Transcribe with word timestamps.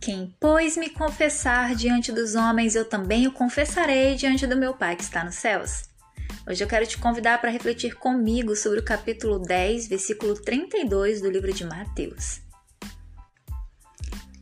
Quem, 0.00 0.34
pois, 0.40 0.78
me 0.78 0.88
confessar 0.88 1.74
diante 1.74 2.10
dos 2.10 2.34
homens, 2.34 2.74
eu 2.74 2.86
também 2.86 3.26
o 3.26 3.32
confessarei 3.32 4.14
diante 4.14 4.46
do 4.46 4.56
meu 4.56 4.72
Pai 4.72 4.96
que 4.96 5.02
está 5.02 5.22
nos 5.22 5.34
céus. 5.34 5.82
Hoje 6.48 6.64
eu 6.64 6.68
quero 6.68 6.86
te 6.86 6.96
convidar 6.96 7.38
para 7.38 7.50
refletir 7.50 7.94
comigo 7.96 8.56
sobre 8.56 8.80
o 8.80 8.84
capítulo 8.84 9.38
10, 9.38 9.88
versículo 9.88 10.34
32 10.34 11.20
do 11.20 11.30
livro 11.30 11.52
de 11.52 11.66
Mateus. 11.66 12.40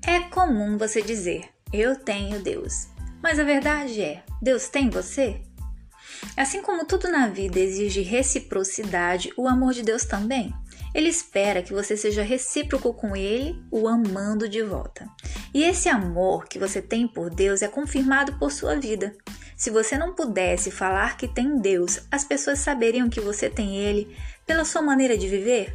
É 0.07 0.21
comum 0.31 0.79
você 0.79 1.03
dizer: 1.03 1.49
Eu 1.73 1.97
tenho 1.97 2.41
Deus. 2.41 2.87
Mas 3.21 3.41
a 3.41 3.45
verdade 3.45 4.01
é: 4.01 4.23
Deus 4.41 4.69
tem 4.69 4.89
você? 4.89 5.43
Assim 6.37 6.63
como 6.63 6.87
tudo 6.87 7.11
na 7.11 7.27
vida 7.27 7.59
exige 7.59 8.01
reciprocidade, 8.01 9.33
o 9.37 9.49
amor 9.49 9.73
de 9.73 9.83
Deus 9.83 10.05
também. 10.05 10.55
Ele 10.95 11.09
espera 11.09 11.63
que 11.63 11.73
você 11.73 11.97
seja 11.97 12.23
recíproco 12.23 12.95
com 12.95 13.15
ele, 13.15 13.63
o 13.71 13.87
amando 13.87 14.49
de 14.49 14.63
volta. 14.63 15.09
E 15.53 15.65
esse 15.65 15.89
amor 15.89 16.47
que 16.47 16.59
você 16.59 16.83
tem 16.83 17.07
por 17.07 17.31
Deus 17.31 17.63
é 17.63 17.69
confirmado 17.69 18.35
por 18.35 18.53
sua 18.53 18.77
vida. 18.77 19.15
Se 19.57 19.71
você 19.71 19.99
não 19.99 20.15
pudesse 20.15 20.71
falar 20.71 21.17
que 21.17 21.27
tem 21.27 21.59
Deus, 21.59 22.01
as 22.11 22.25
pessoas 22.25 22.61
saberiam 22.61 23.09
que 23.09 23.21
você 23.21 23.51
tem 23.51 23.77
Ele 23.77 24.17
pela 24.47 24.65
sua 24.65 24.83
maneira 24.83 25.17
de 25.17 25.27
viver? 25.27 25.75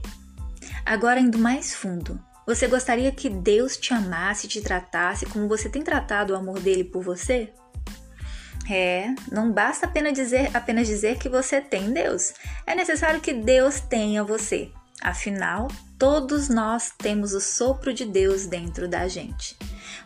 Agora, 0.85 1.19
indo 1.19 1.37
mais 1.37 1.73
fundo, 1.73 2.19
você 2.45 2.67
gostaria 2.67 3.11
que 3.11 3.29
Deus 3.29 3.77
te 3.77 3.93
amasse 3.93 4.45
e 4.45 4.49
te 4.49 4.61
tratasse 4.61 5.25
como 5.25 5.47
você 5.47 5.69
tem 5.69 5.81
tratado 5.81 6.33
o 6.33 6.35
amor 6.35 6.59
dele 6.59 6.83
por 6.83 7.01
você? 7.01 7.51
É, 8.69 9.13
não 9.31 9.51
basta 9.51 9.85
apenas 9.85 10.13
dizer, 10.13 10.49
apenas 10.53 10.87
dizer 10.87 11.17
que 11.17 11.27
você 11.27 11.59
tem 11.59 11.91
Deus. 11.91 12.33
É 12.65 12.75
necessário 12.75 13.19
que 13.19 13.33
Deus 13.33 13.79
tenha 13.81 14.23
você. 14.23 14.71
Afinal, 15.03 15.67
todos 15.99 16.47
nós 16.47 16.93
temos 16.97 17.33
o 17.33 17.41
sopro 17.41 17.93
de 17.93 18.05
Deus 18.05 18.45
dentro 18.45 18.87
da 18.87 19.05
gente. 19.05 19.57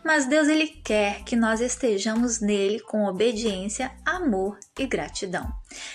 Mas 0.03 0.25
Deus 0.25 0.47
ele 0.47 0.65
quer 0.67 1.23
que 1.23 1.35
nós 1.35 1.61
estejamos 1.61 2.39
nele 2.39 2.79
com 2.79 3.05
obediência, 3.05 3.91
amor 4.03 4.57
e 4.79 4.87
gratidão. 4.87 5.53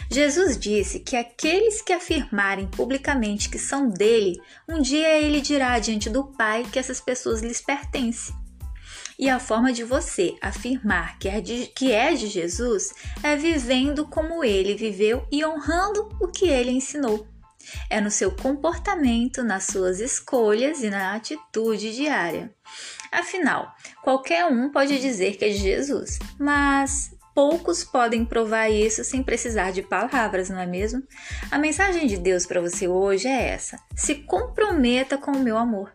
Jesus 0.09 0.57
disse 0.57 1.01
que 1.01 1.17
aqueles 1.17 1.83
que 1.83 1.93
afirmarem 1.93 2.69
publicamente 2.69 3.51
que 3.51 3.59
são 3.59 3.89
dele, 3.89 4.41
um 4.69 4.81
dia 4.81 5.19
ele 5.19 5.41
dirá 5.41 5.81
diante 5.81 6.09
do 6.09 6.23
Pai 6.25 6.65
que 6.71 6.79
essas 6.79 7.01
pessoas 7.01 7.43
lhes 7.43 7.61
pertencem. 7.61 8.37
E 9.19 9.29
a 9.29 9.41
forma 9.41 9.73
de 9.73 9.83
você 9.83 10.37
afirmar 10.41 11.19
que 11.19 11.29
é 11.29 11.41
de, 11.41 11.67
que 11.75 11.91
é 11.91 12.15
de 12.15 12.29
Jesus 12.29 12.95
é 13.21 13.35
vivendo 13.35 14.07
como 14.07 14.45
ele 14.45 14.77
viveu 14.77 15.27
e 15.31 15.45
honrando 15.45 16.09
o 16.21 16.29
que 16.29 16.47
ele 16.47 16.71
ensinou. 16.71 17.32
É 17.89 18.01
no 18.01 18.11
seu 18.11 18.31
comportamento, 18.35 19.43
nas 19.43 19.65
suas 19.65 20.01
escolhas 20.01 20.83
e 20.83 20.91
na 20.91 21.15
atitude 21.15 21.95
diária. 21.95 22.53
Afinal, 23.11 23.75
qualquer 24.03 24.47
um 24.47 24.71
pode 24.71 24.99
dizer 24.99 25.37
que 25.37 25.45
é 25.45 25.49
de 25.49 25.59
Jesus, 25.59 26.19
mas 26.39 27.15
poucos 27.35 27.85
podem 27.85 28.25
provar 28.25 28.69
isso 28.69 29.05
sem 29.05 29.23
precisar 29.23 29.71
de 29.71 29.83
palavras, 29.83 30.49
não 30.49 30.59
é 30.59 30.67
mesmo? 30.67 31.03
A 31.51 31.59
mensagem 31.59 32.07
de 32.07 32.17
Deus 32.17 32.47
para 32.47 32.61
você 32.61 32.89
hoje 32.89 33.29
é 33.29 33.51
essa: 33.51 33.79
se 33.95 34.15
comprometa 34.15 35.19
com 35.19 35.33
o 35.33 35.41
meu 35.41 35.59
amor. 35.59 35.93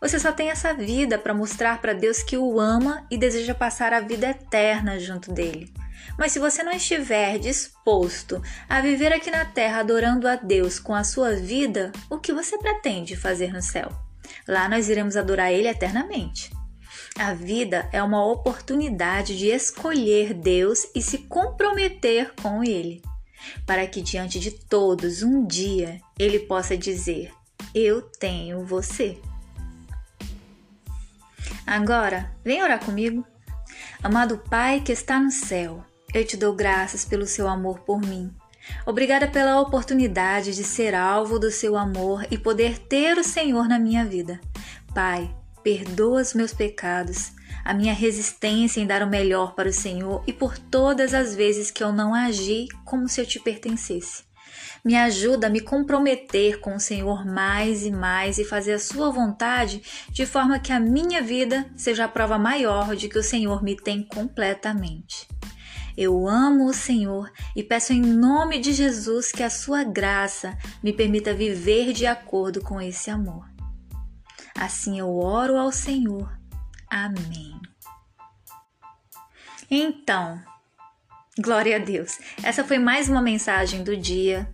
Você 0.00 0.18
só 0.18 0.30
tem 0.30 0.50
essa 0.50 0.72
vida 0.72 1.18
para 1.18 1.34
mostrar 1.34 1.80
para 1.80 1.92
Deus 1.92 2.22
que 2.22 2.36
o 2.36 2.60
ama 2.60 3.06
e 3.10 3.16
deseja 3.16 3.54
passar 3.54 3.92
a 3.92 4.00
vida 4.00 4.28
eterna 4.28 4.98
junto 4.98 5.32
dele. 5.32 5.72
Mas 6.18 6.32
se 6.32 6.38
você 6.38 6.62
não 6.62 6.72
estiver 6.72 7.38
disposto 7.38 8.42
a 8.68 8.80
viver 8.80 9.12
aqui 9.12 9.30
na 9.30 9.44
terra 9.44 9.80
adorando 9.80 10.26
a 10.26 10.36
Deus 10.36 10.78
com 10.78 10.94
a 10.94 11.04
sua 11.04 11.34
vida, 11.36 11.92
o 12.10 12.18
que 12.18 12.32
você 12.32 12.58
pretende 12.58 13.16
fazer 13.16 13.52
no 13.52 13.62
céu? 13.62 13.90
Lá 14.46 14.68
nós 14.68 14.88
iremos 14.88 15.16
adorar 15.16 15.52
Ele 15.52 15.68
eternamente. 15.68 16.50
A 17.18 17.34
vida 17.34 17.88
é 17.92 18.02
uma 18.02 18.24
oportunidade 18.24 19.36
de 19.36 19.48
escolher 19.48 20.34
Deus 20.34 20.86
e 20.94 21.02
se 21.02 21.18
comprometer 21.18 22.32
com 22.40 22.62
Ele, 22.62 23.02
para 23.66 23.86
que 23.86 24.00
diante 24.00 24.38
de 24.38 24.50
todos 24.50 25.22
um 25.22 25.46
dia 25.46 26.00
Ele 26.18 26.38
possa 26.38 26.76
dizer: 26.76 27.32
Eu 27.74 28.02
tenho 28.02 28.64
você. 28.64 29.18
Agora, 31.66 32.32
vem 32.44 32.62
orar 32.62 32.82
comigo. 32.84 33.26
Amado 34.02 34.38
Pai 34.38 34.80
que 34.80 34.92
está 34.92 35.18
no 35.20 35.30
céu, 35.30 35.84
eu 36.14 36.24
te 36.24 36.36
dou 36.36 36.54
graças 36.54 37.04
pelo 37.04 37.26
seu 37.26 37.46
amor 37.46 37.80
por 37.80 38.00
mim. 38.00 38.32
Obrigada 38.86 39.26
pela 39.26 39.60
oportunidade 39.60 40.54
de 40.54 40.64
ser 40.64 40.94
alvo 40.94 41.38
do 41.38 41.50
seu 41.50 41.76
amor 41.76 42.26
e 42.30 42.38
poder 42.38 42.78
ter 42.78 43.16
o 43.18 43.24
Senhor 43.24 43.68
na 43.68 43.78
minha 43.78 44.04
vida. 44.04 44.40
Pai, 44.94 45.34
perdoa 45.62 46.22
os 46.22 46.34
meus 46.34 46.52
pecados, 46.52 47.32
a 47.64 47.74
minha 47.74 47.92
resistência 47.92 48.80
em 48.80 48.86
dar 48.86 49.02
o 49.02 49.08
melhor 49.08 49.54
para 49.54 49.68
o 49.68 49.72
Senhor 49.72 50.22
e 50.26 50.32
por 50.32 50.58
todas 50.58 51.12
as 51.12 51.34
vezes 51.34 51.70
que 51.70 51.82
eu 51.82 51.92
não 51.92 52.14
agi 52.14 52.66
como 52.84 53.08
se 53.08 53.20
eu 53.20 53.26
te 53.26 53.38
pertencesse. 53.38 54.26
Me 54.84 54.96
ajuda 54.96 55.48
a 55.48 55.50
me 55.50 55.60
comprometer 55.60 56.60
com 56.60 56.76
o 56.76 56.80
Senhor 56.80 57.26
mais 57.26 57.84
e 57.84 57.90
mais 57.90 58.38
e 58.38 58.44
fazer 58.44 58.72
a 58.72 58.78
Sua 58.78 59.10
vontade 59.10 59.82
de 60.10 60.24
forma 60.24 60.58
que 60.58 60.72
a 60.72 60.80
minha 60.80 61.20
vida 61.20 61.70
seja 61.76 62.04
a 62.04 62.08
prova 62.08 62.38
maior 62.38 62.96
de 62.96 63.08
que 63.08 63.18
o 63.18 63.22
Senhor 63.22 63.62
me 63.62 63.76
tem 63.76 64.02
completamente. 64.02 65.27
Eu 66.00 66.28
amo 66.28 66.66
o 66.66 66.72
Senhor 66.72 67.28
e 67.56 67.62
peço 67.64 67.92
em 67.92 68.00
nome 68.00 68.60
de 68.60 68.72
Jesus 68.72 69.32
que 69.32 69.42
a 69.42 69.50
sua 69.50 69.82
graça 69.82 70.56
me 70.80 70.92
permita 70.92 71.34
viver 71.34 71.92
de 71.92 72.06
acordo 72.06 72.60
com 72.60 72.80
esse 72.80 73.10
amor. 73.10 73.50
Assim 74.56 75.00
eu 75.00 75.16
oro 75.16 75.56
ao 75.56 75.72
Senhor. 75.72 76.38
Amém. 76.88 77.60
Então, 79.68 80.40
glória 81.36 81.74
a 81.74 81.80
Deus. 81.80 82.20
Essa 82.44 82.62
foi 82.62 82.78
mais 82.78 83.08
uma 83.08 83.20
mensagem 83.20 83.82
do 83.82 83.96
dia 83.96 84.48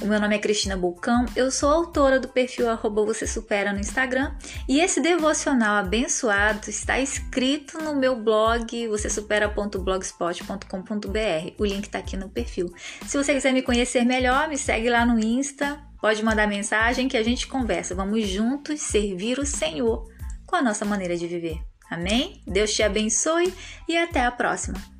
o 0.00 0.06
meu 0.06 0.20
nome 0.20 0.36
é 0.36 0.38
Cristina 0.38 0.76
Bulcão, 0.76 1.24
eu 1.34 1.50
sou 1.50 1.70
autora 1.70 2.20
do 2.20 2.28
perfil 2.28 2.68
arroba 2.68 3.04
Você 3.04 3.26
Supera 3.26 3.72
no 3.72 3.80
Instagram 3.80 4.34
e 4.68 4.80
esse 4.80 5.00
devocional 5.00 5.76
abençoado 5.76 6.68
está 6.68 6.98
escrito 6.98 7.78
no 7.78 7.94
meu 7.94 8.16
blog 8.16 8.88
vocêsupera.blogspot.com.br. 8.88 11.54
O 11.58 11.64
link 11.64 11.84
está 11.84 11.98
aqui 11.98 12.16
no 12.16 12.28
perfil. 12.28 12.72
Se 13.06 13.16
você 13.16 13.34
quiser 13.34 13.52
me 13.52 13.62
conhecer 13.62 14.04
melhor, 14.04 14.48
me 14.48 14.58
segue 14.58 14.90
lá 14.90 15.06
no 15.06 15.18
Insta, 15.18 15.80
pode 16.00 16.22
mandar 16.22 16.46
mensagem 16.46 17.08
que 17.08 17.16
a 17.16 17.22
gente 17.22 17.46
conversa. 17.46 17.94
Vamos 17.94 18.26
juntos 18.28 18.80
servir 18.80 19.38
o 19.38 19.46
Senhor 19.46 20.06
com 20.46 20.56
a 20.56 20.62
nossa 20.62 20.84
maneira 20.84 21.16
de 21.16 21.26
viver. 21.26 21.58
Amém? 21.90 22.40
Deus 22.46 22.72
te 22.72 22.82
abençoe 22.82 23.52
e 23.88 23.96
até 23.96 24.24
a 24.24 24.30
próxima. 24.30 24.95